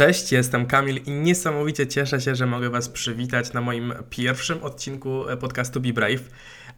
Cześć, 0.00 0.32
jestem 0.32 0.66
Kamil 0.66 0.96
i 1.06 1.10
niesamowicie 1.10 1.86
cieszę 1.86 2.20
się, 2.20 2.34
że 2.34 2.46
mogę 2.46 2.70
Was 2.70 2.88
przywitać 2.88 3.52
na 3.52 3.60
moim 3.60 3.94
pierwszym 4.10 4.62
odcinku 4.62 5.24
podcastu 5.40 5.80
Be 5.80 5.92
Brave. 5.92 6.30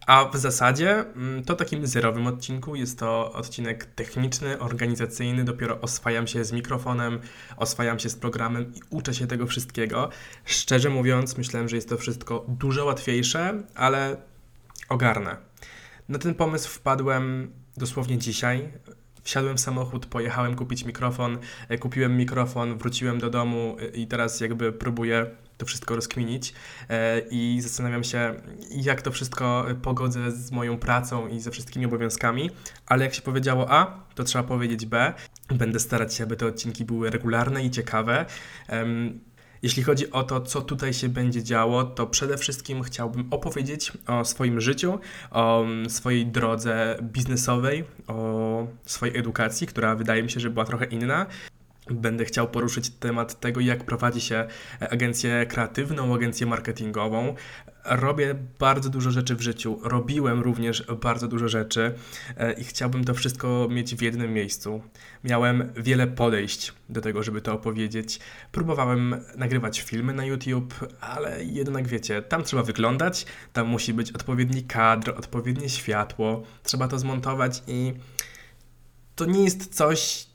A 0.07 0.25
w 0.25 0.37
zasadzie 0.37 0.91
mm, 0.91 1.45
to 1.45 1.55
takim 1.57 1.87
zerowym 1.87 2.27
odcinku. 2.27 2.77
Jest 2.77 2.99
to 2.99 3.33
odcinek 3.33 3.85
techniczny, 3.85 4.59
organizacyjny. 4.59 5.45
Dopiero 5.45 5.81
oswajam 5.81 6.27
się 6.27 6.45
z 6.45 6.53
mikrofonem, 6.53 7.21
oswajam 7.57 7.99
się 7.99 8.09
z 8.09 8.17
programem 8.17 8.75
i 8.75 8.81
uczę 8.91 9.15
się 9.15 9.27
tego 9.27 9.47
wszystkiego. 9.47 10.09
Szczerze 10.45 10.91
mówiąc, 10.91 11.39
myślałem, 11.39 11.69
że 11.69 11.77
jest 11.77 11.89
to 11.89 11.99
wszystko 11.99 12.45
dużo 12.49 12.85
łatwiejsze, 12.85 13.63
ale 13.75 14.17
ogarnę. 14.89 15.37
Na 16.09 16.19
ten 16.19 16.35
pomysł 16.35 16.69
wpadłem 16.69 17.53
dosłownie 17.77 18.19
dzisiaj. 18.19 18.69
Wsiadłem 19.23 19.57
w 19.57 19.61
samochód, 19.61 20.07
pojechałem 20.07 20.55
kupić 20.55 20.85
mikrofon, 20.85 21.39
e, 21.69 21.79
kupiłem 21.79 22.17
mikrofon, 22.17 22.79
wróciłem 22.79 23.19
do 23.19 23.31
domu 23.31 23.77
e, 23.81 23.87
i 23.87 24.07
teraz 24.07 24.41
jakby 24.41 24.73
próbuję 24.73 25.27
to 25.59 25.67
wszystko 25.67 25.97
rozkminić 25.97 26.55
e, 26.89 27.21
i 27.31 27.61
zastanawiam 27.61 28.05
się, 28.05 28.35
jak 28.71 29.03
to 29.03 29.11
wszystko 29.11 29.67
pogodzę 29.83 30.33
z 30.33 30.53
moją 30.53 30.79
pracą 30.79 31.29
i 31.29 31.41
ze 31.41 31.51
wszystkimi 31.51 31.87
obowiązkami, 31.87 32.51
ale 32.87 33.05
jak 33.05 33.15
się 33.15 33.23
powiedziało 33.23 33.71
A, 33.71 34.05
to 34.15 34.25
trzeba 34.25 34.45
powiedzieć 34.45 34.87
B. 34.87 35.13
Będę 35.49 35.81
starać 35.81 36.15
się, 36.15 36.25
aby 36.25 36.37
te 36.37 36.47
odcinki 36.47 36.85
były 36.85 37.11
regularne 37.11 37.65
i 37.65 37.71
ciekawe. 37.71 38.27
Jeśli 39.63 39.83
chodzi 39.83 40.11
o 40.11 40.23
to, 40.23 40.41
co 40.41 40.61
tutaj 40.61 40.95
się 40.95 41.09
będzie 41.09 41.43
działo, 41.43 41.85
to 41.85 42.07
przede 42.07 42.37
wszystkim 42.39 42.83
chciałbym 42.83 43.29
opowiedzieć 43.31 43.93
o 44.07 44.25
swoim 44.25 44.61
życiu, 44.61 44.99
o 45.31 45.65
swojej 45.89 46.27
drodze 46.27 46.99
biznesowej, 47.03 47.85
o 48.09 48.67
swojej 48.85 49.19
edukacji, 49.19 49.67
która 49.67 49.95
wydaje 49.95 50.23
mi 50.23 50.31
się, 50.31 50.41
że 50.41 50.51
była 50.51 50.65
trochę 50.65 50.85
inna. 50.85 51.27
Będę 51.93 52.25
chciał 52.25 52.49
poruszyć 52.49 52.91
temat 52.91 53.41
tego, 53.41 53.61
jak 53.61 53.85
prowadzi 53.85 54.21
się 54.21 54.47
agencję 54.91 55.47
kreatywną, 55.47 56.15
agencję 56.15 56.47
marketingową, 56.47 57.35
robię 57.85 58.35
bardzo 58.59 58.91
dużo 58.91 59.11
rzeczy 59.11 59.37
w 59.37 59.41
życiu. 59.41 59.79
Robiłem 59.83 60.41
również 60.41 60.85
bardzo 61.01 61.29
dużo 61.29 61.49
rzeczy 61.49 61.95
e, 62.37 62.53
i 62.53 62.65
chciałbym 62.65 63.05
to 63.05 63.15
wszystko 63.15 63.69
mieć 63.71 63.95
w 63.95 64.03
jednym 64.03 64.33
miejscu. 64.33 64.83
Miałem 65.25 65.73
wiele 65.77 66.07
podejść 66.07 66.73
do 66.89 67.01
tego, 67.01 67.23
żeby 67.23 67.41
to 67.41 67.53
opowiedzieć. 67.53 68.21
Próbowałem 68.53 69.25
nagrywać 69.37 69.81
filmy 69.81 70.13
na 70.13 70.25
YouTube, 70.25 70.75
ale 71.01 71.45
jednak 71.45 71.89
wiecie, 71.89 72.23
tam 72.23 72.45
trzeba 72.45 72.63
wyglądać, 72.63 73.27
tam 73.53 73.67
musi 73.67 73.95
być 73.95 74.13
odpowiedni 74.13 74.63
kadr, 74.63 75.11
odpowiednie 75.11 75.69
światło, 75.69 76.43
trzeba 76.63 76.89
to 76.89 76.99
zmontować 76.99 77.63
i 77.67 77.93
to 79.15 79.25
nie 79.25 79.45
jest 79.45 79.75
coś, 79.75 80.27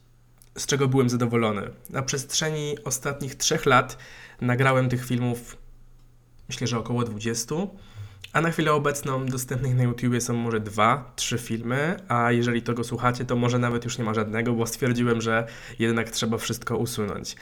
z 0.57 0.65
czego 0.65 0.87
byłem 0.87 1.09
zadowolony. 1.09 1.69
Na 1.89 2.01
przestrzeni 2.01 2.75
ostatnich 2.83 3.35
trzech 3.35 3.65
lat 3.65 3.97
nagrałem 4.41 4.89
tych 4.89 5.05
filmów 5.05 5.57
myślę, 6.49 6.67
że 6.67 6.77
około 6.79 7.03
20. 7.03 7.55
A 8.33 8.41
na 8.41 8.51
chwilę 8.51 8.73
obecną 8.73 9.25
dostępnych 9.25 9.75
na 9.75 9.83
YouTubie 9.83 10.21
są 10.21 10.33
może 10.33 10.59
dwa, 10.59 11.13
trzy 11.15 11.37
filmy, 11.37 11.99
a 12.07 12.31
jeżeli 12.31 12.61
tego 12.61 12.83
słuchacie, 12.83 13.25
to 13.25 13.35
może 13.35 13.59
nawet 13.59 13.83
już 13.83 13.97
nie 13.97 14.03
ma 14.03 14.13
żadnego, 14.13 14.53
bo 14.53 14.67
stwierdziłem, 14.67 15.21
że 15.21 15.47
jednak 15.79 16.09
trzeba 16.09 16.37
wszystko 16.37 16.77
usunąć. 16.77 17.35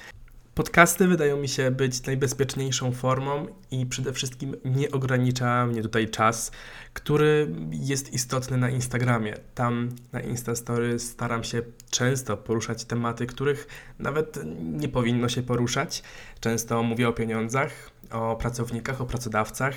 Podcasty 0.56 1.08
wydają 1.08 1.38
mi 1.38 1.48
się 1.48 1.72
być 1.72 2.06
najbezpieczniejszą 2.06 2.92
formą 2.92 3.48
i 3.72 3.86
przede 3.86 4.14
wszystkim 4.14 4.56
nie 4.66 4.92
ogranicza 4.92 5.66
mnie 5.66 5.82
tutaj 5.82 6.10
czas, 6.10 6.52
który 6.94 7.56
jest 7.72 8.14
istotny 8.14 8.58
na 8.58 8.70
Instagramie. 8.70 9.34
Tam 9.56 9.90
na 10.14 10.20
Instastory 10.20 11.00
staram 11.00 11.44
się 11.44 11.62
często 11.90 12.38
poruszać 12.38 12.86
tematy, 12.86 13.26
których 13.26 13.68
nawet 14.00 14.40
nie 14.62 14.90
powinno 14.90 15.30
się 15.30 15.44
poruszać. 15.44 16.04
Często 16.40 16.84
mówię 16.84 17.08
o 17.08 17.14
pieniądzach, 17.14 17.92
o 18.12 18.36
pracownikach, 18.36 19.02
o 19.02 19.06
pracodawcach 19.06 19.76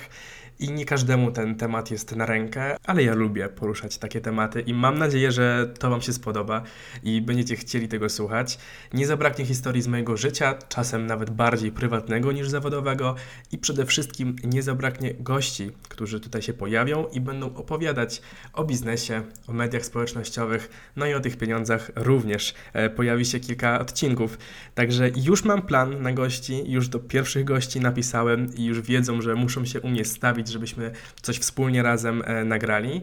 i 0.59 0.71
nie 0.71 0.85
każdemu 0.85 1.31
ten 1.31 1.55
temat 1.55 1.91
jest 1.91 2.15
na 2.15 2.25
rękę, 2.25 2.77
ale 2.85 3.03
ja 3.03 3.13
lubię 3.13 3.49
poruszać 3.49 3.97
takie 3.97 4.21
tematy 4.21 4.61
i 4.61 4.73
mam 4.73 4.97
nadzieję, 4.97 5.31
że 5.31 5.73
to 5.79 5.89
Wam 5.89 6.01
się 6.01 6.13
spodoba 6.13 6.63
i 7.03 7.21
będziecie 7.21 7.55
chcieli 7.55 7.87
tego 7.87 8.09
słuchać. 8.09 8.59
Nie 8.93 9.07
zabraknie 9.07 9.45
historii 9.45 9.81
z 9.81 9.87
mojego 9.87 10.17
życia, 10.17 10.53
czasem 10.69 11.05
nawet 11.05 11.29
bardziej 11.29 11.71
prywatnego 11.71 12.31
niż 12.31 12.49
zawodowego 12.49 13.15
i 13.51 13.57
przede 13.57 13.85
wszystkim 13.85 14.35
nie 14.43 14.63
zabraknie 14.63 15.13
gości, 15.13 15.71
którzy 15.89 16.19
tutaj 16.19 16.41
się 16.41 16.53
pojawią 16.53 17.05
i 17.07 17.21
będą 17.21 17.55
opowiadać 17.55 18.21
o 18.53 18.65
biznesie, 18.65 19.23
o 19.47 19.53
mediach 19.53 19.85
społecznościowych, 19.85 20.69
no 20.95 21.05
i 21.05 21.13
o 21.13 21.19
tych 21.19 21.37
pieniądzach 21.37 21.91
również. 21.95 22.53
E, 22.73 22.89
pojawi 22.89 23.25
się 23.25 23.39
kilka 23.39 23.79
odcinków. 23.79 24.37
Także 24.75 25.09
już 25.15 25.43
mam 25.43 25.61
plan 25.61 26.01
na 26.01 26.13
gości, 26.13 26.71
już 26.71 26.87
do 26.87 26.99
pierwszych 26.99 27.43
gości 27.43 27.79
napisałem 27.79 28.55
i 28.55 28.65
już 28.65 28.81
wiedzą, 28.81 29.21
że 29.21 29.35
muszą 29.35 29.65
się 29.65 29.81
u 29.81 29.89
mnie 29.89 30.05
stawić, 30.05 30.48
żebyśmy 30.49 30.91
coś 31.21 31.39
wspólnie 31.39 31.83
razem 31.83 32.23
e, 32.25 32.45
nagrali. 32.45 33.01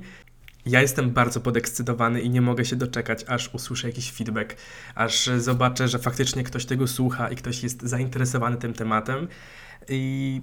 Ja 0.66 0.82
jestem 0.82 1.10
bardzo 1.10 1.40
podekscytowany 1.40 2.20
i 2.20 2.30
nie 2.30 2.40
mogę 2.40 2.64
się 2.64 2.76
doczekać, 2.76 3.24
aż 3.28 3.54
usłyszę 3.54 3.88
jakiś 3.88 4.12
feedback, 4.12 4.56
aż 4.94 5.30
zobaczę, 5.38 5.88
że 5.88 5.98
faktycznie 5.98 6.44
ktoś 6.44 6.66
tego 6.66 6.86
słucha 6.86 7.28
i 7.28 7.36
ktoś 7.36 7.62
jest 7.62 7.82
zainteresowany 7.82 8.56
tym 8.56 8.72
tematem. 8.72 9.28
I 9.88 10.42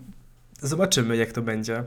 zobaczymy, 0.62 1.18
jak 1.18 1.32
to 1.32 1.42
będzie. 1.42 1.84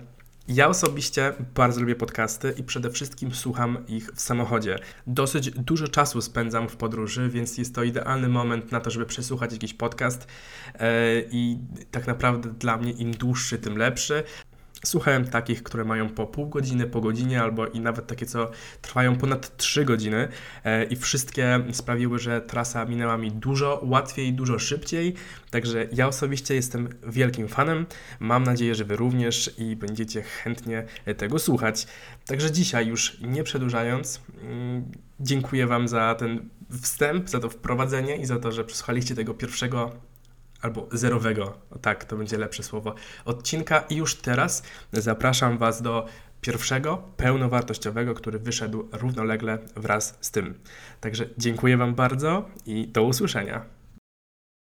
Ja 0.48 0.68
osobiście 0.68 1.32
bardzo 1.54 1.80
lubię 1.80 1.94
podcasty 1.94 2.54
i 2.56 2.62
przede 2.62 2.90
wszystkim 2.90 3.34
słucham 3.34 3.86
ich 3.88 4.10
w 4.14 4.20
samochodzie. 4.20 4.78
Dosyć 5.06 5.50
dużo 5.50 5.88
czasu 5.88 6.22
spędzam 6.22 6.68
w 6.68 6.76
podróży, 6.76 7.28
więc 7.28 7.58
jest 7.58 7.74
to 7.74 7.82
idealny 7.82 8.28
moment 8.28 8.72
na 8.72 8.80
to, 8.80 8.90
żeby 8.90 9.06
przesłuchać 9.06 9.52
jakiś 9.52 9.74
podcast. 9.74 10.26
E, 10.74 11.20
I 11.30 11.58
tak 11.90 12.06
naprawdę 12.06 12.50
dla 12.50 12.76
mnie 12.76 12.92
im 12.92 13.10
dłuższy, 13.10 13.58
tym 13.58 13.78
lepszy. 13.78 14.22
Słuchałem 14.84 15.24
takich, 15.24 15.62
które 15.62 15.84
mają 15.84 16.08
po 16.08 16.26
pół 16.26 16.48
godziny, 16.48 16.86
po 16.86 17.00
godzinie, 17.00 17.42
albo 17.42 17.66
i 17.66 17.80
nawet 17.80 18.06
takie, 18.06 18.26
co 18.26 18.50
trwają 18.82 19.16
ponad 19.16 19.56
3 19.56 19.84
godziny 19.84 20.28
e, 20.64 20.84
i 20.84 20.96
wszystkie 20.96 21.64
sprawiły, 21.72 22.18
że 22.18 22.40
trasa 22.40 22.84
minęła 22.84 23.18
mi 23.18 23.32
dużo 23.32 23.80
łatwiej, 23.84 24.32
dużo 24.32 24.58
szybciej. 24.58 25.14
Także 25.50 25.88
ja 25.92 26.08
osobiście 26.08 26.54
jestem 26.54 26.88
wielkim 27.06 27.48
fanem. 27.48 27.86
Mam 28.20 28.44
nadzieję, 28.44 28.74
że 28.74 28.84
Wy 28.84 28.96
również 28.96 29.54
i 29.58 29.76
będziecie 29.76 30.22
chętnie 30.22 30.84
tego 31.16 31.38
słuchać. 31.38 31.86
Także 32.26 32.50
dzisiaj, 32.50 32.86
już 32.86 33.20
nie 33.20 33.44
przedłużając, 33.44 34.20
mm, 34.42 34.84
dziękuję 35.20 35.66
Wam 35.66 35.88
za 35.88 36.14
ten 36.14 36.48
wstęp, 36.82 37.30
za 37.30 37.40
to 37.40 37.48
wprowadzenie 37.48 38.16
i 38.16 38.26
za 38.26 38.38
to, 38.38 38.52
że 38.52 38.64
przesłuchaliście 38.64 39.14
tego 39.14 39.34
pierwszego 39.34 39.92
albo 40.66 40.88
zerowego, 40.92 41.58
tak, 41.82 42.04
to 42.04 42.16
będzie 42.16 42.38
lepsze 42.38 42.62
słowo, 42.62 42.94
odcinka. 43.24 43.84
I 43.88 43.96
już 43.96 44.14
teraz 44.14 44.62
zapraszam 44.92 45.58
Was 45.58 45.82
do 45.82 46.06
pierwszego 46.40 47.02
pełnowartościowego, 47.16 48.14
który 48.14 48.38
wyszedł 48.38 48.88
równolegle 48.92 49.58
wraz 49.76 50.18
z 50.20 50.30
tym. 50.30 50.54
Także 51.00 51.24
dziękuję 51.38 51.76
Wam 51.76 51.94
bardzo 51.94 52.48
i 52.66 52.88
do 52.88 53.02
usłyszenia. 53.02 53.75